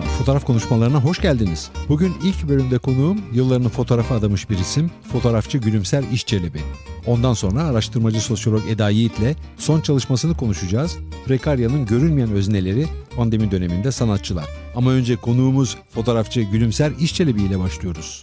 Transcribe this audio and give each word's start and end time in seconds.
Merhaba, 0.00 0.18
fotoğraf 0.18 0.44
konuşmalarına 0.44 1.04
hoş 1.04 1.20
geldiniz. 1.20 1.70
Bugün 1.88 2.14
ilk 2.22 2.48
bölümde 2.48 2.78
konuğum 2.78 3.20
yıllarını 3.32 3.68
fotoğrafa 3.68 4.14
adamış 4.14 4.50
bir 4.50 4.58
isim, 4.58 4.90
fotoğrafçı 5.12 5.58
Gülümser 5.58 6.04
İşçelebi. 6.12 6.60
Ondan 7.06 7.34
sonra 7.34 7.62
araştırmacı 7.62 8.20
sosyolog 8.20 8.62
Eda 8.68 8.90
Yiğit'le 8.90 9.36
son 9.58 9.80
çalışmasını 9.80 10.36
konuşacağız. 10.36 10.98
Prekarya'nın 11.26 11.86
görünmeyen 11.86 12.30
özneleri 12.30 12.86
pandemi 13.16 13.50
döneminde 13.50 13.92
sanatçılar. 13.92 14.46
Ama 14.76 14.90
önce 14.90 15.16
konuğumuz 15.16 15.76
fotoğrafçı 15.90 16.40
Gülümser 16.40 16.92
İşçelebi 17.00 17.42
ile 17.42 17.58
başlıyoruz. 17.58 18.22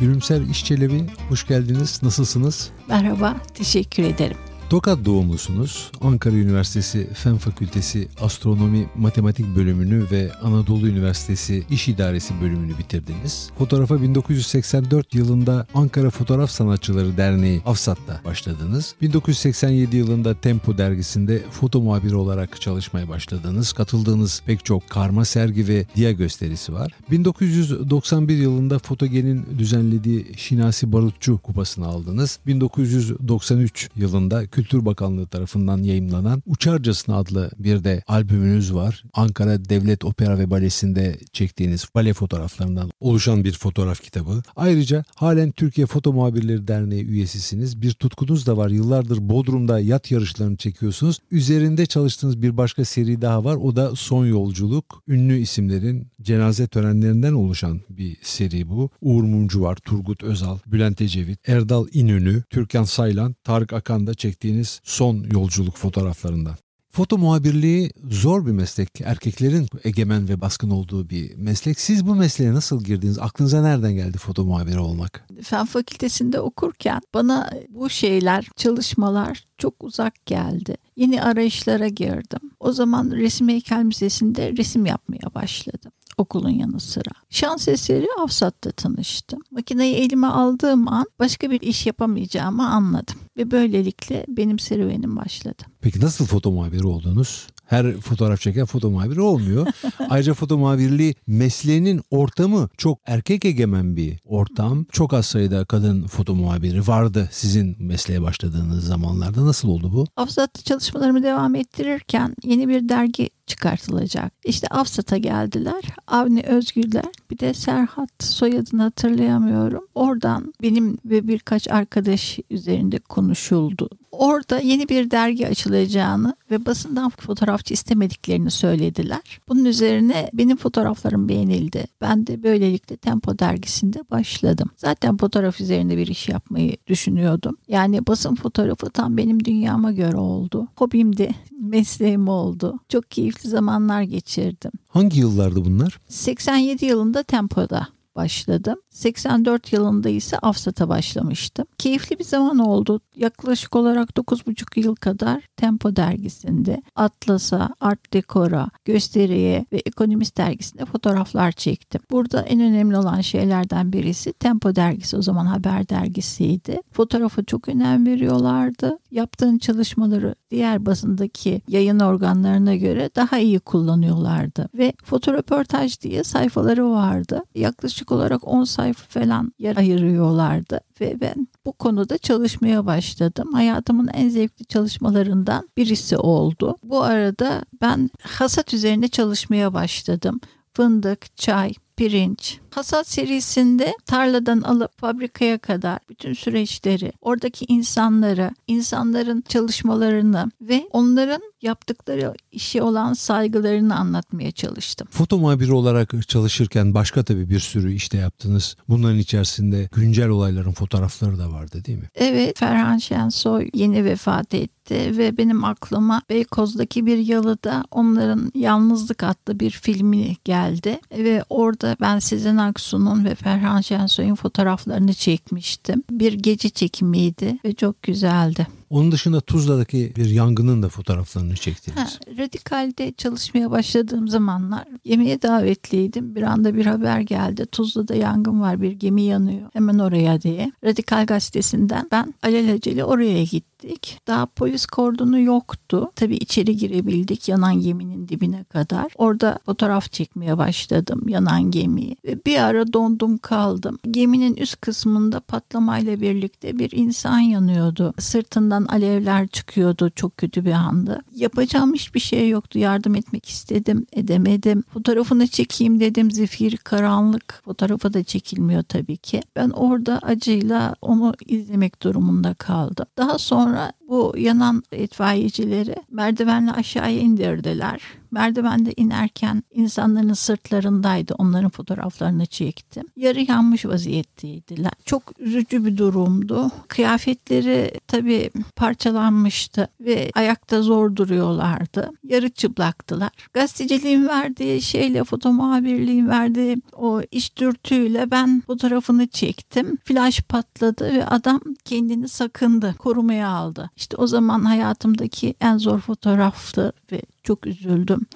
Gülümser 0.00 0.40
İşçelebi, 0.40 1.06
hoş 1.28 1.46
geldiniz. 1.46 2.02
Nasılsınız? 2.02 2.70
Merhaba, 2.88 3.36
teşekkür 3.54 4.02
ederim. 4.02 4.36
Tokat 4.70 5.04
doğumlusunuz. 5.04 5.90
Ankara 6.00 6.36
Üniversitesi 6.36 7.08
Fen 7.14 7.36
Fakültesi 7.36 8.08
Astronomi 8.20 8.86
Matematik 8.96 9.56
bölümünü 9.56 10.04
ve 10.10 10.32
Anadolu 10.42 10.88
Üniversitesi 10.88 11.64
İş 11.70 11.88
İdaresi 11.88 12.40
bölümünü 12.40 12.78
bitirdiniz. 12.78 13.50
Fotoğrafa 13.58 14.02
1984 14.02 15.14
yılında 15.14 15.66
Ankara 15.74 16.10
Fotoğraf 16.10 16.50
Sanatçıları 16.50 17.16
Derneği 17.16 17.62
AFSAT'ta 17.66 18.20
başladınız. 18.24 18.94
1987 19.02 19.96
yılında 19.96 20.34
Tempo 20.34 20.78
dergisinde 20.78 21.42
foto 21.50 21.80
muhabiri 21.80 22.16
olarak 22.16 22.60
çalışmaya 22.60 23.08
başladınız. 23.08 23.72
Katıldığınız 23.72 24.42
pek 24.46 24.64
çok 24.64 24.90
karma 24.90 25.24
sergi 25.24 25.68
ve 25.68 25.86
dia 25.96 26.12
gösterisi 26.12 26.72
var. 26.72 26.92
1991 27.10 28.36
yılında 28.36 28.78
Fotogen'in 28.78 29.46
düzenlediği 29.58 30.26
Şinasi 30.36 30.92
Barutçu 30.92 31.38
kupasını 31.38 31.86
aldınız. 31.86 32.38
1993 32.46 33.90
yılında 33.96 34.46
Kültür 34.56 34.84
Bakanlığı 34.84 35.26
tarafından 35.26 35.82
yayımlanan 35.82 36.42
Uçarcasına 36.46 37.16
adlı 37.16 37.50
bir 37.58 37.84
de 37.84 38.02
albümünüz 38.06 38.74
var. 38.74 39.04
Ankara 39.14 39.64
Devlet 39.64 40.04
Opera 40.04 40.38
ve 40.38 40.50
Balesi'nde 40.50 41.18
çektiğiniz 41.32 41.84
bale 41.94 42.12
fotoğraflarından 42.12 42.90
oluşan 43.00 43.44
bir 43.44 43.52
fotoğraf 43.52 44.02
kitabı. 44.02 44.42
Ayrıca 44.56 45.04
halen 45.14 45.50
Türkiye 45.50 45.86
Foto 45.86 46.12
Muhabirleri 46.12 46.68
Derneği 46.68 47.04
üyesisiniz. 47.04 47.82
Bir 47.82 47.92
tutkunuz 47.92 48.46
da 48.46 48.56
var. 48.56 48.70
Yıllardır 48.70 49.28
Bodrum'da 49.28 49.80
yat 49.80 50.10
yarışlarını 50.10 50.56
çekiyorsunuz. 50.56 51.18
Üzerinde 51.30 51.86
çalıştığınız 51.86 52.42
bir 52.42 52.56
başka 52.56 52.84
seri 52.84 53.22
daha 53.22 53.44
var. 53.44 53.56
O 53.56 53.76
da 53.76 53.96
Son 53.96 54.26
Yolculuk. 54.26 55.02
Ünlü 55.08 55.38
isimlerin 55.38 56.08
cenaze 56.22 56.66
törenlerinden 56.66 57.32
oluşan 57.32 57.80
bir 57.90 58.16
seri 58.22 58.68
bu. 58.68 58.90
Uğur 59.00 59.22
Mumcu 59.22 59.62
var, 59.62 59.76
Turgut 59.76 60.22
Özal, 60.22 60.58
Bülent 60.66 61.00
Ecevit, 61.00 61.48
Erdal 61.48 61.86
İnönü, 61.92 62.42
Türkan 62.50 62.84
Saylan, 62.84 63.34
Tarık 63.44 63.72
Akan 63.72 64.06
da 64.06 64.14
çektiğiniz 64.46 64.80
son 64.84 65.24
yolculuk 65.32 65.76
fotoğraflarından. 65.76 66.56
Foto 66.90 67.18
muhabirliği 67.18 67.90
zor 68.10 68.46
bir 68.46 68.52
meslek. 68.52 69.00
Erkeklerin 69.04 69.66
egemen 69.84 70.28
ve 70.28 70.40
baskın 70.40 70.70
olduğu 70.70 71.10
bir 71.10 71.34
meslek. 71.36 71.80
Siz 71.80 72.06
bu 72.06 72.14
mesleğe 72.14 72.52
nasıl 72.52 72.84
girdiniz? 72.84 73.18
Aklınıza 73.18 73.62
nereden 73.62 73.94
geldi 73.94 74.18
foto 74.18 74.44
muhabiri 74.44 74.78
olmak? 74.78 75.26
Fen 75.42 75.66
fakültesinde 75.66 76.40
okurken 76.40 77.00
bana 77.14 77.50
bu 77.68 77.90
şeyler, 77.90 78.48
çalışmalar 78.56 79.44
çok 79.58 79.84
uzak 79.84 80.26
geldi. 80.26 80.76
Yeni 80.96 81.22
arayışlara 81.22 81.88
girdim. 81.88 82.50
O 82.60 82.72
zaman 82.72 83.10
Resim 83.10 83.48
Heykel 83.48 83.82
Müzesi'nde 83.82 84.56
resim 84.56 84.86
yapmaya 84.86 85.34
başladım 85.34 85.92
okulun 86.18 86.50
yanı 86.50 86.80
sıra. 86.80 87.10
Şans 87.30 87.68
eseri 87.68 88.06
Afsat'ta 88.22 88.70
tanıştım. 88.70 89.40
Makineyi 89.50 89.94
elime 89.94 90.26
aldığım 90.26 90.88
an 90.88 91.06
başka 91.18 91.50
bir 91.50 91.60
iş 91.60 91.86
yapamayacağımı 91.86 92.68
anladım. 92.68 93.16
Ve 93.36 93.50
böylelikle 93.50 94.24
benim 94.28 94.58
serüvenim 94.58 95.16
başladı. 95.16 95.62
Peki 95.80 96.00
nasıl 96.00 96.26
foto 96.26 96.52
muhabiri 96.52 96.86
oldunuz? 96.86 97.46
her 97.66 97.92
fotoğraf 98.00 98.40
çeken 98.40 98.66
foto 98.66 98.90
muhabiri 98.90 99.20
olmuyor. 99.20 99.66
Ayrıca 100.10 100.34
foto 100.34 100.58
muhabirliği 100.58 101.14
mesleğinin 101.26 102.02
ortamı 102.10 102.68
çok 102.76 102.98
erkek 103.06 103.44
egemen 103.44 103.96
bir 103.96 104.18
ortam. 104.24 104.86
Çok 104.92 105.14
az 105.14 105.26
sayıda 105.26 105.64
kadın 105.64 106.06
foto 106.06 106.34
muhabiri 106.34 106.86
vardı 106.86 107.28
sizin 107.32 107.76
mesleğe 107.78 108.22
başladığınız 108.22 108.84
zamanlarda. 108.84 109.46
Nasıl 109.46 109.68
oldu 109.68 109.92
bu? 109.92 110.06
Afsat'ta 110.16 110.62
çalışmalarımı 110.62 111.22
devam 111.22 111.54
ettirirken 111.54 112.34
yeni 112.44 112.68
bir 112.68 112.88
dergi 112.88 113.30
çıkartılacak. 113.46 114.32
İşte 114.44 114.66
Afsat'a 114.66 115.16
geldiler. 115.16 115.84
Avni 116.06 116.42
Özgürler 116.42 117.04
bir 117.30 117.38
de 117.38 117.54
Serhat 117.54 118.10
soyadını 118.20 118.82
hatırlayamıyorum. 118.82 119.84
Oradan 119.94 120.54
benim 120.62 120.98
ve 121.04 121.28
birkaç 121.28 121.68
arkadaş 121.68 122.38
üzerinde 122.50 122.98
konuşuldu. 122.98 123.88
Orada 124.12 124.58
yeni 124.58 124.88
bir 124.88 125.10
dergi 125.10 125.48
açılacağını 125.48 126.36
ve 126.50 126.66
basından 126.66 127.10
fotoğrafçı 127.10 127.74
istemediklerini 127.74 128.50
söylediler. 128.50 129.40
Bunun 129.48 129.64
üzerine 129.64 130.30
benim 130.32 130.56
fotoğraflarım 130.56 131.28
beğenildi. 131.28 131.84
Ben 132.00 132.26
de 132.26 132.42
böylelikle 132.42 132.96
Tempo 132.96 133.38
dergisinde 133.38 134.04
başladım. 134.10 134.70
Zaten 134.76 135.16
fotoğraf 135.16 135.60
üzerinde 135.60 135.96
bir 135.96 136.06
iş 136.06 136.28
yapmayı 136.28 136.76
düşünüyordum. 136.86 137.56
Yani 137.68 138.06
basın 138.06 138.34
fotoğrafı 138.34 138.90
tam 138.90 139.16
benim 139.16 139.44
dünyama 139.44 139.92
göre 139.92 140.16
oldu. 140.16 140.68
Hobimdi, 140.76 141.30
mesleğim 141.60 142.28
oldu. 142.28 142.78
Çok 142.88 143.10
keyifli 143.36 143.50
zamanlar 143.50 144.02
geçirdim. 144.02 144.72
Hangi 144.88 145.20
yıllardı 145.20 145.64
bunlar? 145.64 146.00
87 146.08 146.84
yılında 146.86 147.22
Tempo'da 147.22 147.88
başladım. 148.16 148.76
84 148.90 149.72
yılında 149.72 150.08
ise 150.08 150.38
Afsat'a 150.38 150.88
başlamıştım. 150.88 151.66
Keyifli 151.78 152.18
bir 152.18 152.24
zaman 152.24 152.58
oldu. 152.58 153.00
Yaklaşık 153.16 153.76
olarak 153.76 154.10
9,5 154.10 154.80
yıl 154.80 154.94
kadar 154.94 155.42
Tempo 155.56 155.96
dergisinde, 155.96 156.82
Atlas'a, 156.94 157.74
Art 157.80 158.12
Decor'a, 158.12 158.68
Gösteri'ye 158.84 159.66
ve 159.72 159.76
Ekonomist 159.76 160.36
dergisinde 160.38 160.84
fotoğraflar 160.84 161.52
çektim. 161.52 162.00
Burada 162.10 162.42
en 162.42 162.60
önemli 162.60 162.96
olan 162.96 163.20
şeylerden 163.20 163.92
birisi 163.92 164.32
Tempo 164.32 164.76
dergisi 164.76 165.16
o 165.16 165.22
zaman 165.22 165.46
haber 165.46 165.88
dergisiydi. 165.88 166.80
Fotoğrafa 166.92 167.42
çok 167.42 167.68
önem 167.68 168.06
veriyorlardı. 168.06 168.98
Yaptığın 169.10 169.58
çalışmaları 169.58 170.34
diğer 170.50 170.86
basındaki 170.86 171.62
yayın 171.68 172.00
organlarına 172.00 172.74
göre 172.76 173.10
daha 173.16 173.38
iyi 173.38 173.60
kullanıyorlardı. 173.60 174.68
Ve 174.74 174.92
fotoröportaj 175.04 176.00
diye 176.00 176.24
sayfaları 176.24 176.90
vardı. 176.90 177.42
Yaklaşık 177.54 178.05
olarak 178.12 178.48
10 178.48 178.64
sayfa 178.64 178.86
sayfa 178.86 179.20
falan 179.20 179.52
yer 179.58 179.76
ayırıyorlardı 179.76 180.80
ve 181.00 181.20
ben 181.20 181.48
bu 181.66 181.72
konuda 181.72 182.18
çalışmaya 182.18 182.86
başladım. 182.86 183.52
Hayatımın 183.52 184.08
en 184.08 184.28
zevkli 184.28 184.64
çalışmalarından 184.64 185.68
birisi 185.76 186.16
oldu. 186.16 186.76
Bu 186.82 187.02
arada 187.02 187.64
ben 187.80 188.10
hasat 188.22 188.74
üzerine 188.74 189.08
çalışmaya 189.08 189.74
başladım. 189.74 190.40
Fındık, 190.72 191.36
çay, 191.36 191.72
pirinç. 191.96 192.60
Hasat 192.76 193.08
serisinde 193.08 193.94
tarladan 194.06 194.60
alıp 194.60 195.00
fabrikaya 195.00 195.58
kadar 195.58 195.98
bütün 196.08 196.32
süreçleri, 196.32 197.12
oradaki 197.20 197.64
insanları, 197.68 198.50
insanların 198.66 199.44
çalışmalarını 199.48 200.50
ve 200.60 200.88
onların 200.92 201.42
yaptıkları 201.62 202.34
işe 202.52 202.82
olan 202.82 203.12
saygılarını 203.12 203.96
anlatmaya 203.96 204.52
çalıştım. 204.52 205.08
Foto 205.10 205.38
muhabiri 205.38 205.72
olarak 205.72 206.28
çalışırken 206.28 206.94
başka 206.94 207.24
tabii 207.24 207.50
bir 207.50 207.60
sürü 207.60 207.92
işte 207.92 208.18
yaptınız. 208.18 208.76
Bunların 208.88 209.18
içerisinde 209.18 209.88
güncel 209.92 210.28
olayların 210.28 210.72
fotoğrafları 210.72 211.38
da 211.38 211.52
vardı 211.52 211.84
değil 211.84 211.98
mi? 211.98 212.08
Evet, 212.14 212.58
Ferhan 212.58 212.98
Şensoy 212.98 213.70
yeni 213.74 214.04
vefat 214.04 214.54
etti 214.54 215.18
ve 215.18 215.36
benim 215.36 215.64
aklıma 215.64 216.22
Beykoz'daki 216.30 217.06
bir 217.06 217.18
yalıda 217.18 217.84
onların 217.90 218.52
Yalnızlık 218.54 219.22
adlı 219.22 219.60
bir 219.60 219.70
filmi 219.70 220.36
geldi 220.44 221.00
ve 221.18 221.44
orada 221.48 221.96
ben 222.00 222.18
Sezen 222.18 222.56
Aksu'nun 222.66 223.24
ve 223.24 223.34
Ferhan 223.34 223.80
Şensoy'un 223.80 224.34
fotoğraflarını 224.34 225.14
çekmiştim. 225.14 226.02
Bir 226.10 226.32
gece 226.32 226.68
çekimiydi 226.68 227.58
ve 227.64 227.72
çok 227.72 228.02
güzeldi. 228.02 228.66
Onun 228.90 229.12
dışında 229.12 229.40
Tuzla'daki 229.40 230.12
bir 230.16 230.30
yangının 230.30 230.82
da 230.82 230.88
fotoğraflarını 230.88 231.54
çektiniz. 231.54 231.98
Ha, 231.98 232.08
Radikal'de 232.38 233.12
çalışmaya 233.12 233.70
başladığım 233.70 234.28
zamanlar 234.28 234.84
yemeğe 235.04 235.42
davetliydim. 235.42 236.34
Bir 236.34 236.42
anda 236.42 236.74
bir 236.74 236.86
haber 236.86 237.20
geldi. 237.20 237.66
Tuzla'da 237.66 238.14
yangın 238.14 238.60
var 238.60 238.82
bir 238.82 238.92
gemi 238.92 239.22
yanıyor. 239.22 239.70
Hemen 239.72 239.98
oraya 239.98 240.42
diye. 240.42 240.72
Radikal 240.84 241.26
gazetesinden 241.26 242.08
ben 242.12 242.34
alelacele 242.42 243.04
oraya 243.04 243.44
gittik. 243.44 244.20
Daha 244.26 244.46
polis 244.46 244.86
kordonu 244.86 245.40
yoktu. 245.40 246.10
Tabii 246.16 246.36
içeri 246.36 246.76
girebildik 246.76 247.48
yanan 247.48 247.80
geminin 247.80 248.28
dibine 248.28 248.64
kadar. 248.64 249.12
Orada 249.16 249.58
fotoğraf 249.66 250.12
çekmeye 250.12 250.58
başladım 250.58 251.28
yanan 251.28 251.70
gemiyi. 251.70 252.16
Ve 252.24 252.44
bir 252.46 252.62
ara 252.62 252.92
dondum 252.92 253.38
kaldım. 253.38 253.98
Geminin 254.10 254.54
üst 254.54 254.80
kısmında 254.80 255.40
patlamayla 255.40 256.20
birlikte 256.20 256.78
bir 256.78 256.90
insan 256.92 257.38
yanıyordu. 257.38 258.14
Sırtından 258.18 258.75
Ağzından 258.76 258.96
alevler 258.96 259.48
çıkıyordu. 259.48 260.10
Çok 260.16 260.36
kötü 260.36 260.64
bir 260.64 260.72
andı. 260.72 261.20
Yapacağım 261.34 261.94
hiçbir 261.94 262.20
şey 262.20 262.48
yoktu. 262.48 262.78
Yardım 262.78 263.14
etmek 263.14 263.48
istedim. 263.48 264.06
Edemedim. 264.12 264.84
Fotoğrafını 264.92 265.48
çekeyim 265.48 266.00
dedim. 266.00 266.30
Zifir, 266.30 266.76
karanlık. 266.76 267.62
Fotoğrafı 267.64 268.12
da 268.12 268.24
çekilmiyor 268.24 268.82
tabii 268.82 269.16
ki. 269.16 269.42
Ben 269.56 269.70
orada 269.70 270.18
acıyla 270.18 270.94
onu 271.02 271.34
izlemek 271.46 272.02
durumunda 272.02 272.54
kaldım. 272.54 273.06
Daha 273.16 273.38
sonra 273.38 273.92
bu 274.08 274.34
yanan 274.38 274.82
itfaiyecileri 274.92 275.94
merdivenle 276.10 276.72
aşağıya 276.72 277.20
indirdiler. 277.20 278.00
Merdivende 278.30 278.92
inerken 278.96 279.62
insanların 279.74 280.32
sırtlarındaydı. 280.32 281.34
Onların 281.38 281.70
fotoğraflarını 281.70 282.46
çektim. 282.46 283.06
Yarı 283.16 283.40
yanmış 283.40 283.86
vaziyetteydiler. 283.86 284.92
Çok 285.04 285.22
üzücü 285.38 285.84
bir 285.84 285.96
durumdu. 285.96 286.70
Kıyafetleri 286.88 287.90
tabii 288.06 288.50
parçalanmıştı 288.76 289.88
ve 290.00 290.30
ayakta 290.34 290.82
zor 290.82 291.16
duruyorlardı. 291.16 292.10
Yarı 292.24 292.48
çıplaktılar. 292.48 293.30
Gazeteciliğin 293.52 294.28
verdiği 294.28 294.82
şeyle 294.82 295.24
foto 295.24 295.52
muhabirliğin 295.52 296.28
verdiği 296.28 296.76
o 296.92 297.20
iş 297.30 297.56
dürtüyle 297.56 298.30
ben 298.30 298.62
fotoğrafını 298.66 299.26
çektim. 299.26 299.98
Flash 300.04 300.40
patladı 300.40 301.14
ve 301.14 301.26
adam 301.26 301.60
kendini 301.84 302.28
sakındı. 302.28 302.94
Korumaya 302.98 303.48
aldı. 303.48 303.90
İşte 303.96 304.16
o 304.16 304.26
zaman 304.26 304.64
hayatımdaki 304.64 305.54
en 305.60 305.78
zor 305.78 306.00
fotoğraftı 306.00 306.92
ve 307.12 307.22
çok 307.42 307.66
üzüldüm. 307.66 308.26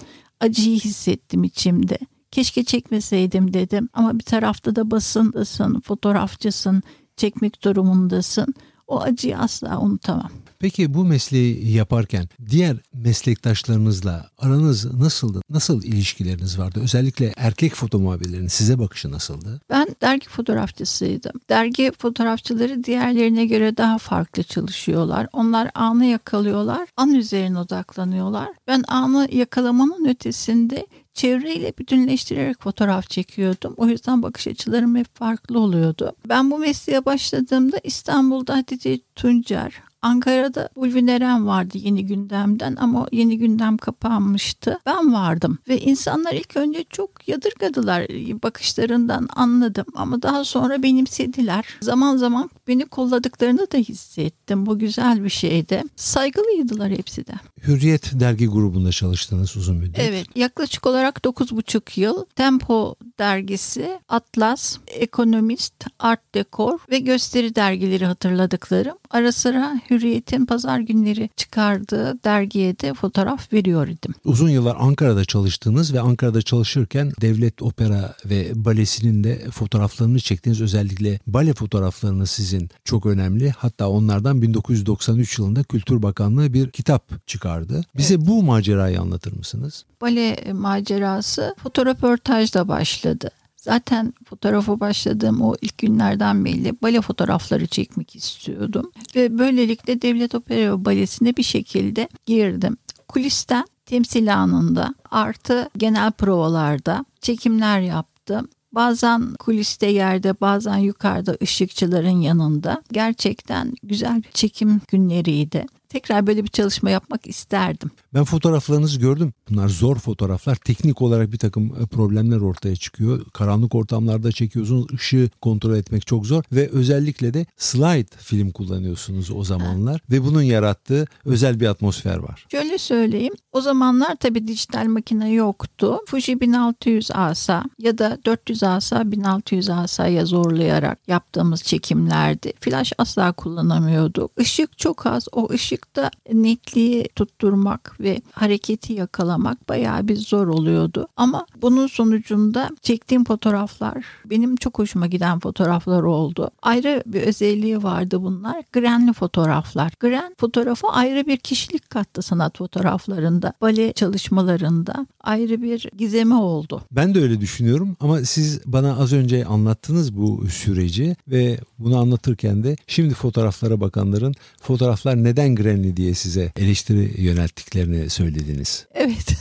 Acıyı 0.40 0.80
hissettim 0.80 1.44
içimde. 1.44 1.98
Keşke 2.30 2.64
çekmeseydim 2.64 3.54
dedim 3.54 3.88
ama 3.92 4.18
bir 4.18 4.24
tarafta 4.24 4.76
da 4.76 4.90
basındasın, 4.90 5.80
fotoğrafçısın, 5.80 6.82
çekmek 7.16 7.64
durumundasın. 7.64 8.54
O 8.90 9.00
acıyı 9.00 9.38
asla 9.38 9.80
unutamam. 9.80 10.30
Peki 10.58 10.94
bu 10.94 11.04
mesleği 11.04 11.72
yaparken 11.72 12.28
diğer 12.50 12.76
meslektaşlarınızla 12.92 14.30
aranız 14.38 14.94
nasıldı? 14.94 15.40
Nasıl 15.50 15.82
ilişkileriniz 15.82 16.58
vardı? 16.58 16.80
Özellikle 16.82 17.32
erkek 17.36 17.74
foto 17.74 17.98
muhabirlerinin 17.98 18.48
size 18.48 18.78
bakışı 18.78 19.10
nasıldı? 19.10 19.60
Ben 19.70 19.86
dergi 20.02 20.28
fotoğrafçısıydım. 20.28 21.32
Dergi 21.48 21.92
fotoğrafçıları 21.98 22.84
diğerlerine 22.84 23.46
göre 23.46 23.76
daha 23.76 23.98
farklı 23.98 24.42
çalışıyorlar. 24.42 25.26
Onlar 25.32 25.70
anı 25.74 26.04
yakalıyorlar, 26.04 26.88
an 26.96 27.14
üzerine 27.14 27.58
odaklanıyorlar. 27.58 28.48
Ben 28.66 28.84
anı 28.88 29.28
yakalamanın 29.32 30.08
ötesinde 30.08 30.86
çevreyle 31.14 31.72
bütünleştirerek 31.78 32.62
fotoğraf 32.62 33.10
çekiyordum. 33.10 33.74
O 33.76 33.86
yüzden 33.86 34.22
bakış 34.22 34.46
açılarım 34.46 34.96
hep 34.96 35.14
farklı 35.14 35.58
oluyordu. 35.58 36.12
Ben 36.28 36.50
bu 36.50 36.58
mesleğe 36.58 37.04
başladığımda 37.04 37.80
İstanbul'da 37.84 38.56
Hatice 38.56 39.00
Tuncer, 39.16 39.82
Ankara'da 40.02 40.68
Ulvi 40.74 41.10
Eren 41.10 41.46
vardı 41.46 41.78
yeni 41.78 42.06
gündemden 42.06 42.76
ama 42.76 43.06
yeni 43.12 43.38
gündem 43.38 43.76
kapanmıştı. 43.76 44.78
Ben 44.86 45.12
vardım 45.12 45.58
ve 45.68 45.80
insanlar 45.80 46.32
ilk 46.32 46.56
önce 46.56 46.84
çok 46.90 47.28
yadırgadılar 47.28 48.02
bakışlarından 48.42 49.28
anladım 49.36 49.86
ama 49.94 50.22
daha 50.22 50.44
sonra 50.44 50.82
benimsediler. 50.82 51.64
Zaman 51.80 52.16
zaman 52.16 52.50
beni 52.70 52.86
kolladıklarını 52.86 53.66
da 53.72 53.78
hissettim. 53.78 54.66
Bu 54.66 54.78
güzel 54.78 55.24
bir 55.24 55.30
şeydi. 55.30 55.82
Saygılıydılar 55.96 56.90
hepsi 56.90 57.26
de. 57.26 57.32
Hürriyet 57.66 58.20
dergi 58.20 58.46
grubunda 58.46 58.92
çalıştınız 58.92 59.56
uzun 59.56 59.76
müddet. 59.76 59.98
Evet 59.98 60.26
yaklaşık 60.36 60.86
olarak 60.86 61.16
9,5 61.18 62.00
yıl 62.00 62.24
Tempo 62.36 62.94
dergisi, 63.18 64.00
Atlas, 64.08 64.76
Ekonomist, 64.86 65.74
Art 65.98 66.34
Dekor 66.34 66.78
ve 66.90 66.98
gösteri 66.98 67.54
dergileri 67.54 68.06
hatırladıklarım. 68.06 68.96
Ara 69.10 69.32
sıra 69.32 69.80
Hürriyet'in 69.90 70.46
pazar 70.46 70.80
günleri 70.80 71.30
çıkardığı 71.36 72.24
dergiye 72.24 72.78
de 72.78 72.94
fotoğraf 72.94 73.52
veriyor 73.52 73.88
idim. 73.88 74.14
Uzun 74.24 74.48
yıllar 74.48 74.76
Ankara'da 74.80 75.24
çalıştınız 75.24 75.94
ve 75.94 76.00
Ankara'da 76.00 76.42
çalışırken 76.42 77.12
devlet 77.20 77.62
opera 77.62 78.14
ve 78.24 78.52
balesinin 78.54 79.24
de 79.24 79.50
fotoğraflarını 79.50 80.20
çektiniz. 80.20 80.60
Özellikle 80.60 81.20
bale 81.26 81.54
fotoğraflarını 81.54 82.26
sizin 82.26 82.59
çok 82.84 83.06
önemli. 83.06 83.50
Hatta 83.50 83.88
onlardan 83.88 84.42
1993 84.42 85.38
yılında 85.38 85.62
Kültür 85.62 86.02
Bakanlığı 86.02 86.52
bir 86.52 86.70
kitap 86.70 87.26
çıkardı. 87.26 87.84
Bize 87.96 88.14
evet. 88.14 88.26
bu 88.26 88.42
macerayı 88.42 89.00
anlatır 89.00 89.32
mısınız? 89.32 89.84
Bale 90.00 90.52
macerası 90.52 91.54
fotoröportajla 91.58 92.68
başladı. 92.68 93.30
Zaten 93.56 94.14
fotoğrafa 94.24 94.80
başladığım 94.80 95.42
o 95.42 95.54
ilk 95.60 95.78
günlerden 95.78 96.44
belli 96.44 96.82
bale 96.82 97.00
fotoğrafları 97.00 97.66
çekmek 97.66 98.16
istiyordum. 98.16 98.90
Ve 99.16 99.38
böylelikle 99.38 100.02
Devlet 100.02 100.34
Opera 100.34 100.84
Balesi'ne 100.84 101.36
bir 101.36 101.42
şekilde 101.42 102.08
girdim. 102.26 102.76
Kulisten 103.08 103.64
temsil 103.86 104.34
anında 104.34 104.94
artı 105.10 105.70
genel 105.76 106.12
provalarda 106.12 107.04
çekimler 107.20 107.80
yaptım. 107.80 108.48
Bazen 108.72 109.34
kuliste 109.38 109.86
yerde 109.86 110.40
bazen 110.40 110.76
yukarıda 110.78 111.36
ışıkçıların 111.42 112.20
yanında. 112.20 112.82
Gerçekten 112.92 113.74
güzel 113.82 114.22
bir 114.22 114.30
çekim 114.32 114.80
günleriydi 114.88 115.66
tekrar 115.90 116.26
böyle 116.26 116.44
bir 116.44 116.48
çalışma 116.48 116.90
yapmak 116.90 117.26
isterdim. 117.26 117.90
Ben 118.14 118.24
fotoğraflarınızı 118.24 119.00
gördüm. 119.00 119.32
Bunlar 119.50 119.68
zor 119.68 119.96
fotoğraflar. 119.96 120.54
Teknik 120.54 121.02
olarak 121.02 121.32
bir 121.32 121.38
takım 121.38 121.74
e, 121.82 121.86
problemler 121.86 122.40
ortaya 122.40 122.76
çıkıyor. 122.76 123.24
Karanlık 123.32 123.74
ortamlarda 123.74 124.32
çekiyorsunuz. 124.32 124.86
Işığı 124.92 125.30
kontrol 125.40 125.76
etmek 125.76 126.06
çok 126.06 126.26
zor 126.26 126.44
ve 126.52 126.68
özellikle 126.68 127.34
de 127.34 127.46
slide 127.56 128.16
film 128.16 128.50
kullanıyorsunuz 128.50 129.30
o 129.30 129.44
zamanlar 129.44 129.94
ha. 129.94 130.00
ve 130.10 130.24
bunun 130.24 130.42
yarattığı 130.42 131.06
özel 131.24 131.60
bir 131.60 131.66
atmosfer 131.66 132.16
var. 132.16 132.46
Şöyle 132.50 132.78
söyleyeyim. 132.78 133.34
O 133.52 133.60
zamanlar 133.60 134.16
tabii 134.20 134.48
dijital 134.48 134.86
makine 134.86 135.30
yoktu. 135.32 135.98
Fuji 136.06 136.40
1600 136.40 137.10
asa 137.10 137.64
ya 137.78 137.98
da 137.98 138.18
400 138.26 138.62
asa 138.62 139.10
1600 139.12 139.70
asaya 139.70 140.26
zorlayarak 140.26 140.98
yaptığımız 141.08 141.62
çekimlerdi. 141.62 142.52
Flash 142.60 142.92
asla 142.98 143.32
kullanamıyorduk. 143.32 144.30
Işık 144.38 144.78
çok 144.78 145.06
az. 145.06 145.28
O 145.32 145.52
ışıkta 145.80 146.10
netliği 146.32 147.08
tutturmak 147.16 148.00
ve 148.00 148.20
hareketi 148.32 148.92
yakalamak 148.92 149.68
bayağı 149.68 150.08
bir 150.08 150.16
zor 150.16 150.46
oluyordu. 150.46 151.08
Ama 151.16 151.46
bunun 151.62 151.86
sonucunda 151.86 152.70
çektiğim 152.82 153.24
fotoğraflar 153.24 154.04
benim 154.24 154.56
çok 154.56 154.78
hoşuma 154.78 155.06
giden 155.06 155.40
fotoğraflar 155.40 156.02
oldu. 156.02 156.50
Ayrı 156.62 157.02
bir 157.06 157.22
özelliği 157.22 157.82
vardı 157.82 158.22
bunlar. 158.22 158.64
Grenli 158.72 159.12
fotoğraflar. 159.12 159.92
Gren 160.00 160.34
fotoğrafı 160.38 160.86
ayrı 160.88 161.26
bir 161.26 161.36
kişilik 161.36 161.90
kattı 161.90 162.22
sanat 162.22 162.58
fotoğraflarında. 162.58 163.52
Bale 163.60 163.92
çalışmalarında 163.92 165.06
ayrı 165.20 165.62
bir 165.62 165.86
gizemi 165.98 166.34
oldu. 166.34 166.82
Ben 166.90 167.14
de 167.14 167.20
öyle 167.20 167.40
düşünüyorum 167.40 167.96
ama 168.00 168.20
siz 168.20 168.60
bana 168.66 168.96
az 168.96 169.12
önce 169.12 169.44
anlattınız 169.44 170.16
bu 170.16 170.46
süreci 170.48 171.16
ve 171.28 171.58
bunu 171.78 171.98
anlatırken 171.98 172.64
de 172.64 172.76
şimdi 172.86 173.14
fotoğraflara 173.14 173.80
bakanların 173.80 174.34
fotoğraflar 174.62 175.24
neden 175.24 175.54
Grenli 175.70 175.96
diye 175.96 176.14
size 176.14 176.52
eleştiri 176.56 177.22
yönelttiklerini 177.22 178.10
söylediniz. 178.10 178.86
Evet. 178.94 179.34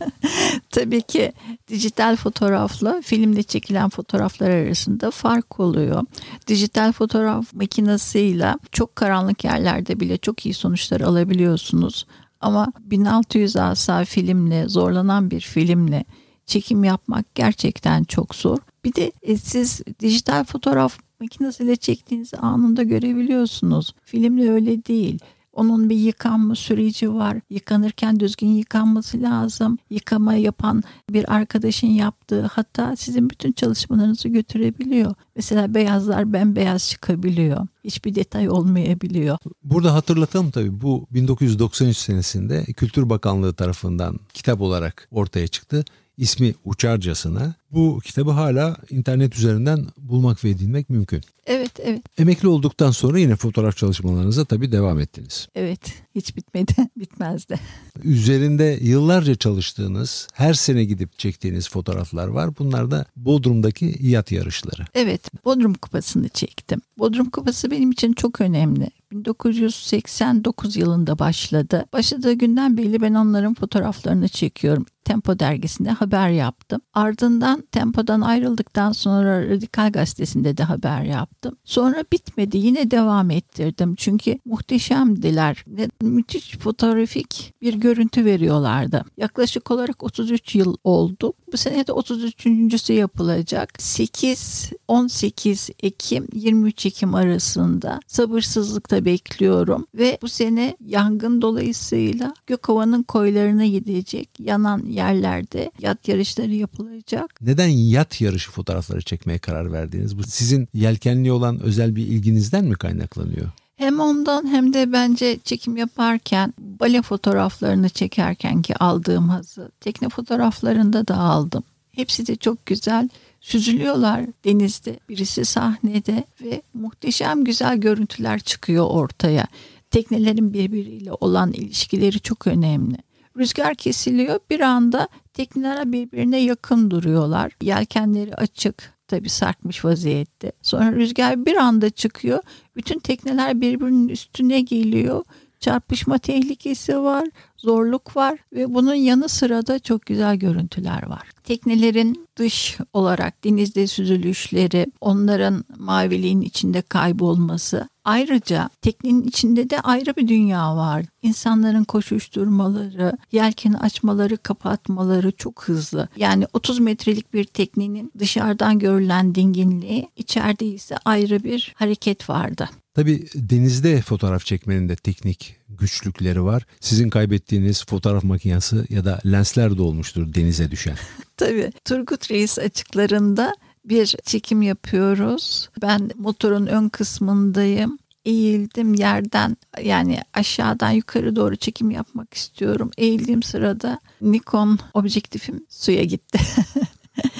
Tabii 0.70 1.02
ki 1.02 1.32
dijital 1.68 2.16
fotoğrafla 2.16 3.00
filmde 3.04 3.42
çekilen 3.42 3.88
fotoğraflar 3.88 4.50
arasında 4.50 5.10
fark 5.10 5.60
oluyor. 5.60 6.04
Dijital 6.46 6.92
fotoğraf 6.92 7.54
makinesiyle 7.54 8.54
çok 8.72 8.96
karanlık 8.96 9.44
yerlerde 9.44 10.00
bile 10.00 10.16
çok 10.18 10.46
iyi 10.46 10.54
sonuçlar 10.54 11.00
alabiliyorsunuz. 11.00 12.06
Ama 12.40 12.72
1600 12.80 13.56
asa 13.56 14.04
filmle, 14.04 14.68
zorlanan 14.68 15.30
bir 15.30 15.40
filmle 15.40 16.04
çekim 16.46 16.84
yapmak 16.84 17.34
gerçekten 17.34 18.04
çok 18.04 18.34
zor. 18.34 18.58
Bir 18.84 18.94
de 18.94 19.12
e, 19.22 19.36
siz 19.36 19.80
dijital 20.00 20.44
fotoğraf 20.44 20.98
makinesiyle 21.20 21.76
çektiğiniz 21.76 22.34
anında 22.34 22.82
görebiliyorsunuz. 22.82 23.94
Filmde 24.04 24.50
öyle 24.50 24.84
değil. 24.84 25.18
Onun 25.52 25.90
bir 25.90 25.96
yıkanma 25.96 26.54
süreci 26.54 27.14
var. 27.14 27.36
Yıkanırken 27.50 28.20
düzgün 28.20 28.48
yıkanması 28.48 29.22
lazım. 29.22 29.78
Yıkama 29.90 30.34
yapan 30.34 30.82
bir 31.10 31.34
arkadaşın 31.34 31.86
yaptığı 31.86 32.42
hatta 32.42 32.96
sizin 32.96 33.30
bütün 33.30 33.52
çalışmalarınızı 33.52 34.28
götürebiliyor. 34.28 35.14
Mesela 35.36 35.74
beyazlar 35.74 36.32
bembeyaz 36.32 36.88
çıkabiliyor. 36.88 37.66
Hiçbir 37.84 38.14
detay 38.14 38.50
olmayabiliyor. 38.50 39.38
Burada 39.64 39.94
hatırlatalım 39.94 40.50
tabii 40.50 40.80
bu 40.80 41.06
1993 41.10 41.96
senesinde 41.96 42.64
Kültür 42.64 43.10
Bakanlığı 43.10 43.54
tarafından 43.54 44.20
kitap 44.34 44.60
olarak 44.60 45.08
ortaya 45.10 45.46
çıktı 45.46 45.84
ismi 46.18 46.54
uçarcasına. 46.64 47.54
Bu 47.72 48.00
kitabı 48.04 48.30
hala 48.30 48.76
internet 48.90 49.36
üzerinden 49.36 49.86
bulmak 49.98 50.44
ve 50.44 50.50
edinmek 50.50 50.90
mümkün. 50.90 51.22
Evet, 51.46 51.72
evet. 51.82 52.02
Emekli 52.18 52.48
olduktan 52.48 52.90
sonra 52.90 53.18
yine 53.18 53.36
fotoğraf 53.36 53.76
çalışmalarınıza 53.76 54.44
tabii 54.44 54.72
devam 54.72 55.00
ettiniz. 55.00 55.48
Evet, 55.54 55.80
hiç 56.14 56.36
bitmedi, 56.36 56.74
bitmez 56.96 57.48
de. 57.48 57.58
Üzerinde 58.02 58.78
yıllarca 58.82 59.34
çalıştığınız, 59.34 60.28
her 60.34 60.54
sene 60.54 60.84
gidip 60.84 61.18
çektiğiniz 61.18 61.70
fotoğraflar 61.70 62.28
var. 62.28 62.58
Bunlar 62.58 62.90
da 62.90 63.04
Bodrum'daki 63.16 63.96
yat 64.00 64.32
yarışları. 64.32 64.82
Evet, 64.94 65.44
Bodrum 65.44 65.74
Kupası'nı 65.74 66.28
çektim. 66.28 66.80
Bodrum 66.98 67.30
Kupası 67.30 67.70
benim 67.70 67.90
için 67.90 68.12
çok 68.12 68.40
önemli. 68.40 68.90
1989 69.12 70.76
yılında 70.76 71.18
başladı. 71.18 71.84
Başladığı 71.92 72.32
günden 72.32 72.76
beri 72.76 73.00
ben 73.00 73.14
onların 73.14 73.54
fotoğraflarını 73.54 74.28
çekiyorum. 74.28 74.86
Tempo 75.04 75.38
dergisinde 75.38 75.90
haber 75.90 76.30
yaptım. 76.30 76.80
Ardından 76.94 77.61
Tempo'dan 77.62 78.20
ayrıldıktan 78.20 78.92
sonra 78.92 79.48
Radikal 79.48 79.92
Gazetesi'nde 79.92 80.56
de 80.56 80.62
haber 80.62 81.02
yaptım. 81.02 81.56
Sonra 81.64 82.04
bitmedi 82.12 82.58
yine 82.58 82.90
devam 82.90 83.30
ettirdim. 83.30 83.94
Çünkü 83.94 84.38
muhteşemdiler. 84.44 85.64
Ve 85.66 85.88
müthiş 86.00 86.58
fotoğrafik 86.58 87.54
bir 87.62 87.74
görüntü 87.74 88.24
veriyorlardı. 88.24 89.04
Yaklaşık 89.16 89.70
olarak 89.70 90.02
33 90.02 90.54
yıl 90.54 90.76
oldu. 90.84 91.32
Bu 91.52 91.56
sene 91.56 91.86
de 91.86 91.92
33.sü 91.92 92.92
yapılacak. 92.92 93.72
8-18 93.72 95.72
Ekim 95.82 96.28
23 96.34 96.86
Ekim 96.86 97.14
arasında 97.14 98.00
sabırsızlıkla 98.06 99.04
bekliyorum 99.04 99.86
ve 99.94 100.18
bu 100.22 100.28
sene 100.28 100.76
yangın 100.86 101.42
dolayısıyla 101.42 102.34
Gökova'nın 102.46 103.02
koylarına 103.02 103.66
gidecek 103.66 104.40
yanan 104.40 104.82
yerlerde 104.86 105.70
yat 105.80 106.08
yarışları 106.08 106.54
yapılacak. 106.54 107.38
Neden 107.52 107.68
yat 107.68 108.20
yarışı 108.20 108.50
fotoğrafları 108.50 109.02
çekmeye 109.02 109.38
karar 109.38 109.72
verdiniz? 109.72 110.18
Bu 110.18 110.22
sizin 110.22 110.68
yelkenli 110.74 111.32
olan 111.32 111.60
özel 111.60 111.96
bir 111.96 112.06
ilginizden 112.06 112.64
mi 112.64 112.74
kaynaklanıyor? 112.74 113.50
Hem 113.76 114.00
ondan 114.00 114.46
hem 114.46 114.72
de 114.72 114.92
bence 114.92 115.38
çekim 115.44 115.76
yaparken 115.76 116.54
bale 116.58 117.02
fotoğraflarını 117.02 117.88
çekerken 117.88 118.62
ki 118.62 118.76
aldığım 118.76 119.28
hazı 119.28 119.70
tekne 119.80 120.08
fotoğraflarında 120.08 121.08
da 121.08 121.16
aldım. 121.16 121.62
Hepsi 121.94 122.26
de 122.26 122.36
çok 122.36 122.66
güzel 122.66 123.08
süzülüyorlar 123.40 124.24
denizde. 124.44 125.00
Birisi 125.08 125.44
sahnede 125.44 126.24
ve 126.42 126.62
muhteşem 126.74 127.44
güzel 127.44 127.76
görüntüler 127.76 128.40
çıkıyor 128.40 128.86
ortaya. 128.90 129.46
Teknelerin 129.90 130.52
birbiriyle 130.52 131.12
olan 131.12 131.52
ilişkileri 131.52 132.20
çok 132.20 132.46
önemli. 132.46 132.96
Rüzgar 133.38 133.74
kesiliyor 133.74 134.40
bir 134.50 134.60
anda 134.60 135.08
tekneler 135.34 135.92
birbirine 135.92 136.38
yakın 136.38 136.90
duruyorlar. 136.90 137.52
Yelkenleri 137.62 138.34
açık 138.34 138.94
tabi 139.08 139.28
sarkmış 139.28 139.84
vaziyette. 139.84 140.52
Sonra 140.62 140.92
rüzgar 140.92 141.46
bir 141.46 141.56
anda 141.56 141.90
çıkıyor. 141.90 142.42
Bütün 142.76 142.98
tekneler 142.98 143.60
birbirinin 143.60 144.08
üstüne 144.08 144.60
geliyor. 144.60 145.24
Çarpışma 145.62 146.18
tehlikesi 146.18 147.02
var, 147.02 147.28
zorluk 147.56 148.16
var 148.16 148.38
ve 148.52 148.74
bunun 148.74 148.94
yanı 148.94 149.28
sıra 149.28 149.66
da 149.66 149.78
çok 149.78 150.06
güzel 150.06 150.36
görüntüler 150.36 151.06
var. 151.06 151.30
Teknelerin 151.44 152.28
dış 152.36 152.78
olarak 152.92 153.44
denizde 153.44 153.86
süzülüşleri, 153.86 154.86
onların 155.00 155.64
maviliğin 155.78 156.40
içinde 156.40 156.82
kaybolması. 156.82 157.88
Ayrıca 158.04 158.70
teknenin 158.80 159.22
içinde 159.22 159.70
de 159.70 159.80
ayrı 159.80 160.16
bir 160.16 160.28
dünya 160.28 160.76
var. 160.76 161.04
İnsanların 161.22 161.84
koşuşturmaları, 161.84 163.12
yelkeni 163.32 163.78
açmaları, 163.78 164.36
kapatmaları 164.36 165.32
çok 165.32 165.64
hızlı. 165.64 166.08
Yani 166.16 166.46
30 166.52 166.78
metrelik 166.78 167.34
bir 167.34 167.44
teknenin 167.44 168.12
dışarıdan 168.18 168.78
görülen 168.78 169.34
dinginliği, 169.34 170.08
içeride 170.16 170.66
ise 170.66 170.96
ayrı 171.04 171.44
bir 171.44 171.74
hareket 171.76 172.30
vardı. 172.30 172.68
Tabii 172.94 173.26
denizde 173.34 174.00
fotoğraf 174.00 174.44
çekmenin 174.44 174.88
de 174.88 174.96
teknik 174.96 175.56
güçlükleri 175.68 176.44
var. 176.44 176.66
Sizin 176.80 177.10
kaybettiğiniz 177.10 177.86
fotoğraf 177.86 178.24
makinesi 178.24 178.76
ya 178.88 179.04
da 179.04 179.20
lensler 179.26 179.76
de 179.76 179.82
olmuştur 179.82 180.34
denize 180.34 180.70
düşen. 180.70 180.96
Tabii 181.36 181.72
Turgut 181.84 182.30
Reis 182.30 182.58
açıklarında 182.58 183.54
bir 183.84 184.06
çekim 184.06 184.62
yapıyoruz. 184.62 185.68
Ben 185.82 186.10
motorun 186.18 186.66
ön 186.66 186.88
kısmındayım. 186.88 187.98
Eğildim 188.24 188.94
yerden 188.94 189.56
yani 189.82 190.18
aşağıdan 190.34 190.90
yukarı 190.90 191.36
doğru 191.36 191.56
çekim 191.56 191.90
yapmak 191.90 192.34
istiyorum. 192.34 192.90
Eğildiğim 192.98 193.42
sırada 193.42 194.00
Nikon 194.20 194.78
objektifim 194.94 195.66
suya 195.68 196.04
gitti. 196.04 196.38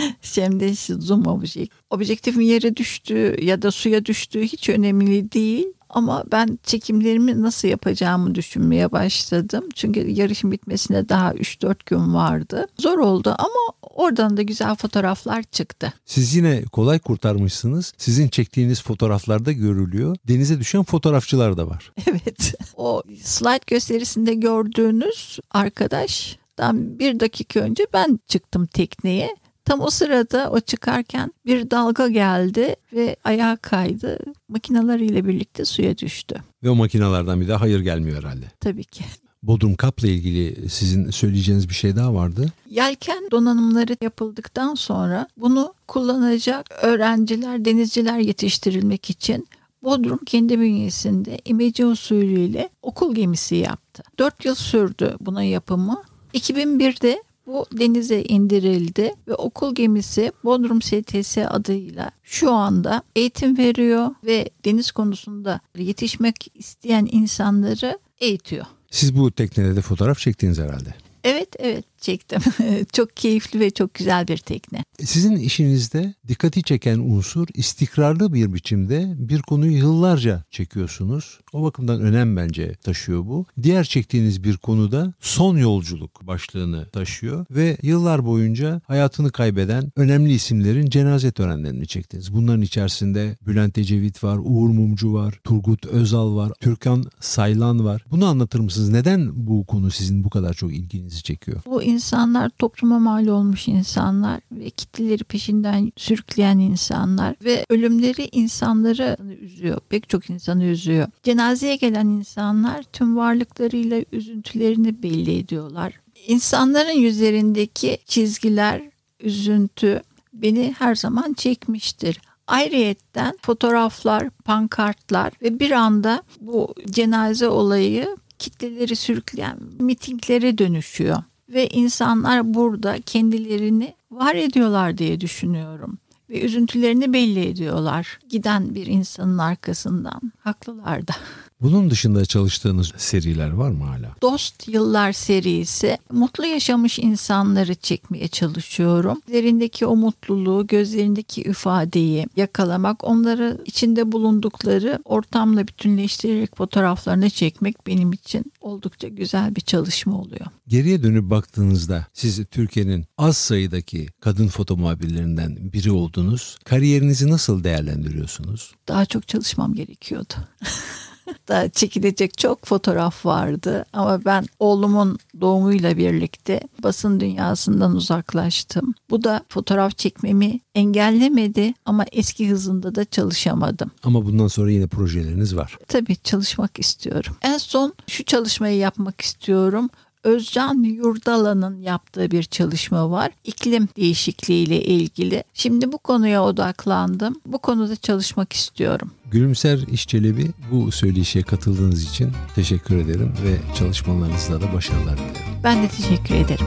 Şimdi 0.23 0.75
zoom 0.99 1.27
objektif. 1.27 1.69
Objektifin 1.91 2.41
yere 2.41 2.77
düştüğü 2.77 3.37
ya 3.45 3.63
da 3.63 3.71
suya 3.71 4.05
düştüğü 4.05 4.43
hiç 4.43 4.69
önemli 4.69 5.33
değil. 5.33 5.67
Ama 5.93 6.25
ben 6.33 6.59
çekimlerimi 6.63 7.43
nasıl 7.43 7.69
yapacağımı 7.69 8.35
düşünmeye 8.35 8.93
başladım. 8.93 9.65
Çünkü 9.75 10.11
yarışın 10.11 10.53
bitmesine 10.53 11.09
daha 11.09 11.33
3-4 11.33 11.77
gün 11.87 12.15
vardı. 12.15 12.67
Zor 12.79 12.99
oldu 12.99 13.35
ama 13.39 13.77
oradan 13.83 14.37
da 14.37 14.43
güzel 14.43 14.75
fotoğraflar 14.75 15.43
çıktı. 15.43 15.93
Siz 16.05 16.35
yine 16.35 16.63
kolay 16.65 16.99
kurtarmışsınız. 16.99 17.93
Sizin 17.99 18.29
çektiğiniz 18.29 18.83
fotoğraflarda 18.83 19.53
görülüyor. 19.53 20.17
Denize 20.29 20.61
düşen 20.61 20.83
fotoğrafçılar 20.83 21.57
da 21.57 21.69
var. 21.69 21.93
Evet. 22.07 22.55
O 22.77 23.03
slide 23.23 23.61
gösterisinde 23.67 24.35
gördüğünüz 24.35 25.39
arkadaştan 25.51 26.99
bir 26.99 27.21
dakika 27.21 27.61
önce 27.61 27.87
ben 27.93 28.21
çıktım 28.29 28.67
tekneye. 28.67 29.37
Tam 29.65 29.81
o 29.81 29.91
sırada 29.91 30.51
o 30.51 30.61
çıkarken 30.61 31.33
bir 31.47 31.71
dalga 31.71 32.09
geldi 32.09 32.77
ve 32.93 33.17
ayağa 33.25 33.57
kaydı. 33.57 34.19
Makinalarıyla 34.49 35.25
birlikte 35.25 35.65
suya 35.65 35.99
düştü. 35.99 36.37
Ve 36.63 36.71
o 36.71 36.75
makinalardan 36.75 37.41
bir 37.41 37.49
daha 37.49 37.61
hayır 37.61 37.81
gelmiyor 37.81 38.19
herhalde. 38.19 38.45
Tabii 38.61 38.85
ki. 38.85 39.05
Bodrum 39.43 39.75
Kap'la 39.75 40.09
ilgili 40.09 40.69
sizin 40.69 41.11
söyleyeceğiniz 41.11 41.69
bir 41.69 41.75
şey 41.75 41.97
daha 41.97 42.15
vardı. 42.15 42.53
Yelken 42.71 43.29
donanımları 43.31 43.97
yapıldıktan 44.03 44.75
sonra 44.75 45.29
bunu 45.37 45.75
kullanacak 45.89 46.71
öğrenciler, 46.83 47.65
denizciler 47.65 48.19
yetiştirilmek 48.19 49.11
için 49.11 49.49
Bodrum 49.83 50.19
kendi 50.27 50.61
bünyesinde 50.61 51.39
imece 51.45 51.87
usulüyle 51.87 52.69
okul 52.83 53.15
gemisi 53.15 53.57
yaptı. 53.57 54.03
Dört 54.19 54.45
yıl 54.45 54.55
sürdü 54.55 55.17
bunun 55.21 55.43
yapımı. 55.43 56.03
2001'de 56.35 57.23
bu 57.47 57.67
denize 57.79 58.23
indirildi 58.23 59.15
ve 59.29 59.35
okul 59.35 59.75
gemisi 59.75 60.33
Bodrum 60.45 60.83
STS 60.83 61.39
adıyla 61.39 62.11
şu 62.23 62.53
anda 62.53 63.03
eğitim 63.17 63.59
veriyor 63.59 64.11
ve 64.25 64.51
deniz 64.65 64.93
konusunda 64.93 65.61
yetişmek 65.79 66.51
isteyen 66.55 67.09
insanları 67.13 67.99
eğitiyor. 68.21 68.67
Siz 68.91 69.17
bu 69.17 69.31
teknede 69.31 69.77
de 69.77 69.81
fotoğraf 69.81 70.19
çektiniz 70.19 70.59
herhalde. 70.59 70.95
Evet 71.25 71.49
evet 71.59 71.85
çektim. 72.03 72.41
çok 72.93 73.17
keyifli 73.17 73.61
ve 73.61 73.71
çok 73.71 73.95
güzel 73.95 74.29
bir 74.29 74.37
tekne. 74.37 74.85
Sizin 75.05 75.37
işinizde 75.37 76.15
dikkati 76.29 76.63
çeken 76.63 76.99
unsur 76.99 77.49
istikrarlı 77.55 78.33
bir 78.35 78.55
biçimde 78.55 79.15
bir 79.17 79.43
konuyu 79.43 79.77
yıllarca 79.77 80.45
çekiyorsunuz. 80.51 81.41
O 81.53 81.63
bakımdan 81.63 82.01
önem 82.01 82.37
bence 82.37 82.75
taşıyor 82.75 83.27
bu. 83.27 83.47
Diğer 83.63 83.85
çektiğiniz 83.85 84.45
bir 84.45 84.57
konuda 84.57 85.15
son 85.21 85.57
yolculuk 85.57 86.27
başlığını 86.27 86.89
taşıyor 86.91 87.47
ve 87.51 87.77
yıllar 87.83 88.25
boyunca 88.25 88.81
hayatını 88.87 89.33
kaybeden 89.33 89.93
önemli 89.97 90.33
isimlerin 90.33 90.91
cenaze 90.91 91.33
törenlerini 91.33 91.87
çektiniz. 91.87 92.35
Bunların 92.35 92.63
içerisinde 92.63 93.37
Bülent 93.47 93.79
Ecevit 93.79 94.25
var, 94.25 94.39
Uğur 94.43 94.69
Mumcu 94.69 95.15
var, 95.15 95.41
Turgut 95.45 95.87
Özal 95.87 96.37
var, 96.37 96.53
Türkan 96.61 97.05
Saylan 97.21 97.85
var. 97.85 98.05
Bunu 98.11 98.27
anlatır 98.27 98.61
mısınız? 98.61 98.89
Neden 98.89 99.47
bu 99.47 99.67
konu 99.67 99.91
sizin 99.91 100.25
bu 100.25 100.31
kadar 100.31 100.55
çok 100.55 100.73
ilginizi 100.73 101.23
çekiyor? 101.23 101.61
Bu 101.67 101.83
insanlar 101.93 102.49
topluma 102.49 102.99
mal 102.99 103.27
olmuş 103.27 103.69
insanlar 103.69 104.41
ve 104.53 104.71
kitleleri 104.71 105.25
peşinden 105.25 105.93
sürükleyen 105.97 106.59
insanlar 106.59 107.37
ve 107.45 107.67
ölümleri 107.69 108.29
insanları 108.33 109.17
üzüyor. 109.41 109.81
Pek 109.89 110.09
çok 110.09 110.31
insanı 110.31 110.65
üzüyor. 110.65 111.09
Cenazeye 111.23 111.77
gelen 111.77 112.07
insanlar 112.07 112.83
tüm 112.83 113.17
varlıklarıyla 113.17 114.05
üzüntülerini 114.13 115.03
belli 115.03 115.39
ediyorlar. 115.39 116.01
İnsanların 116.27 116.99
yüzlerindeki 116.99 117.99
çizgiler, 118.07 118.83
üzüntü 119.21 120.03
beni 120.33 120.75
her 120.79 120.95
zaman 120.95 121.33
çekmiştir. 121.33 122.21
Ayrıyetten 122.47 123.39
fotoğraflar, 123.43 124.31
pankartlar 124.31 125.33
ve 125.43 125.61
bir 125.61 125.71
anda 125.71 126.23
bu 126.41 126.75
cenaze 126.91 127.49
olayı 127.49 128.17
kitleleri 128.39 128.97
sürükleyen 128.97 129.59
mitinglere 129.79 130.59
dönüşüyor 130.59 131.23
ve 131.53 131.69
insanlar 131.69 132.55
burada 132.55 133.01
kendilerini 133.01 133.95
var 134.11 134.35
ediyorlar 134.35 134.99
diye 134.99 135.21
düşünüyorum 135.21 135.99
ve 136.31 136.41
üzüntülerini 136.41 137.13
belli 137.13 137.47
ediyorlar 137.47 138.19
giden 138.29 138.75
bir 138.75 138.87
insanın 138.87 139.39
arkasından. 139.39 140.21
Haklılar 140.39 141.09
da. 141.09 141.13
Bunun 141.63 141.91
dışında 141.91 142.25
çalıştığınız 142.25 142.93
seriler 142.97 143.51
var 143.51 143.71
mı 143.71 143.85
hala? 143.85 144.17
Dost 144.23 144.69
Yıllar 144.69 145.13
serisi 145.13 145.99
mutlu 146.13 146.47
yaşamış 146.47 146.99
insanları 146.99 147.75
çekmeye 147.75 148.29
çalışıyorum. 148.29 149.21
Gözlerindeki 149.27 149.87
o 149.87 149.97
mutluluğu, 149.97 150.67
gözlerindeki 150.67 151.43
ifadeyi 151.43 152.27
yakalamak, 152.37 153.05
onları 153.05 153.61
içinde 153.65 154.13
bulundukları 154.13 154.99
ortamla 155.05 155.69
bütünleştirerek 155.69 156.57
fotoğraflarını 156.57 157.31
çekmek 157.31 157.87
benim 157.87 158.13
için 158.13 158.53
oldukça 158.61 159.09
güzel 159.09 159.57
bir 159.57 159.61
çalışma 159.61 160.21
oluyor. 160.21 160.47
Geriye 160.69 161.03
dönüp 161.03 161.31
baktığınızda 161.31 162.07
siz 162.13 162.45
Türkiye'nin 162.51 163.05
az 163.19 163.37
sayıdaki 163.37 164.07
kadın 164.21 164.49
foto 164.49 164.77
muhabirlerinden 164.77 165.73
biri 165.73 165.91
oldunuz. 165.91 166.59
Kariyerinizi 166.65 167.31
nasıl 167.31 167.65
değerlendiriyorsunuz? 167.65 168.75
Daha 168.89 169.07
çok 169.07 169.29
çalışmam 169.29 169.75
gerekiyordu. 169.75 170.35
da 171.49 171.69
çekilecek 171.69 172.39
çok 172.39 172.67
fotoğraf 172.67 173.27
vardı 173.27 173.85
ama 173.93 174.25
ben 174.25 174.47
oğlumun 174.59 175.19
doğumuyla 175.41 175.97
birlikte 175.97 176.61
basın 176.83 177.21
dünyasından 177.21 177.97
uzaklaştım. 177.97 178.95
Bu 179.11 179.25
da 179.25 179.41
fotoğraf 179.49 179.99
çekmemi 179.99 180.61
engellemedi 180.75 181.75
ama 181.85 182.05
eski 182.13 182.51
hızında 182.51 182.95
da 182.95 183.05
çalışamadım. 183.05 183.91
Ama 184.03 184.27
bundan 184.27 184.47
sonra 184.47 184.71
yine 184.71 184.87
projeleriniz 184.87 185.57
var. 185.57 185.79
Tabii 185.89 186.17
çalışmak 186.17 186.79
istiyorum. 186.79 187.37
En 187.43 187.59
son 187.59 187.95
şu 188.09 188.25
çalışmayı 188.25 188.77
yapmak 188.77 189.21
istiyorum. 189.21 189.91
Özcan 190.25 190.83
Yurdalan'ın 190.83 191.81
yaptığı 191.81 192.31
bir 192.31 192.43
çalışma 192.43 193.11
var. 193.11 193.31
İklim 193.45 193.89
değişikliği 193.97 194.65
ile 194.65 194.83
ilgili. 194.83 195.45
Şimdi 195.55 195.93
bu 195.93 195.99
konuya 195.99 196.45
odaklandım. 196.45 197.41
Bu 197.47 197.59
konuda 197.59 197.97
çalışmak 197.97 198.53
istiyorum. 198.53 199.11
Gülümser 199.31 199.79
İşçelebi 199.79 200.51
bu 200.71 200.93
söyleşiye 200.93 201.45
katıldığınız 201.45 202.03
için 202.03 202.31
teşekkür 202.55 202.97
ederim 202.97 203.33
ve 203.45 203.77
çalışmalarınızda 203.79 204.61
da 204.61 204.73
başarılar 204.73 205.17
dilerim. 205.19 205.43
Ben 205.65 205.83
de 205.83 205.89
teşekkür 205.89 206.35
ederim. 206.35 206.67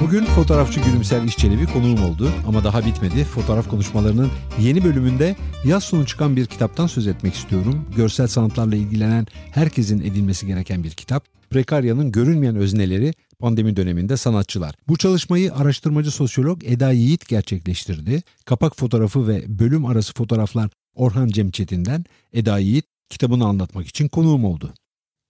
Bugün 0.00 0.24
fotoğrafçı 0.24 0.80
Gülümser 0.80 1.22
İşçelebi 1.22 1.66
konuğum 1.66 2.04
oldu 2.04 2.30
ama 2.48 2.64
daha 2.64 2.86
bitmedi. 2.86 3.24
Fotoğraf 3.24 3.68
konuşmalarının 3.68 4.30
yeni 4.60 4.84
bölümünde 4.84 5.36
yaz 5.64 5.84
sonu 5.84 6.06
çıkan 6.06 6.36
bir 6.36 6.46
kitaptan 6.46 6.86
söz 6.86 7.06
etmek 7.06 7.34
istiyorum. 7.34 7.84
Görsel 7.96 8.26
sanatlarla 8.26 8.76
ilgilenen 8.76 9.26
herkesin 9.50 10.00
edilmesi 10.00 10.46
gereken 10.46 10.84
bir 10.84 10.90
kitap. 10.90 11.39
Prekarya'nın 11.50 12.12
görünmeyen 12.12 12.56
özneleri 12.56 13.14
pandemi 13.38 13.76
döneminde 13.76 14.16
sanatçılar. 14.16 14.74
Bu 14.88 14.96
çalışmayı 14.96 15.54
araştırmacı 15.54 16.10
sosyolog 16.10 16.64
Eda 16.64 16.92
Yiğit 16.92 17.28
gerçekleştirdi. 17.28 18.22
Kapak 18.44 18.76
fotoğrafı 18.76 19.28
ve 19.28 19.44
bölüm 19.58 19.86
arası 19.86 20.14
fotoğraflar 20.14 20.70
Orhan 20.94 21.28
Cem 21.28 21.50
Çetin'den 21.50 22.04
Eda 22.32 22.58
Yiğit 22.58 22.84
kitabını 23.08 23.44
anlatmak 23.46 23.86
için 23.86 24.08
konuğum 24.08 24.44
oldu. 24.44 24.74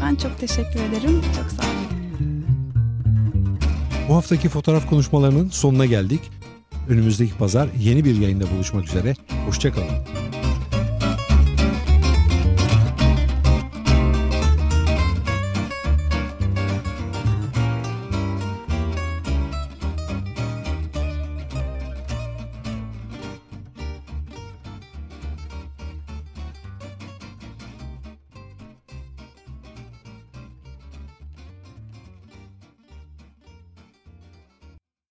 Ben 0.00 0.14
çok 0.14 0.38
teşekkür 0.38 0.80
ederim. 0.80 1.22
Çok 1.36 1.50
sağ 1.50 1.62
olun. 1.62 2.44
Bu 4.08 4.14
haftaki 4.16 4.48
fotoğraf 4.48 4.88
konuşmalarının 4.88 5.48
sonuna 5.48 5.86
geldik. 5.86 6.20
Önümüzdeki 6.88 7.34
pazar 7.34 7.68
yeni 7.78 8.04
bir 8.04 8.16
yayında 8.16 8.50
buluşmak 8.50 8.84
üzere. 8.84 9.14
Hoşçakalın. 9.46 9.88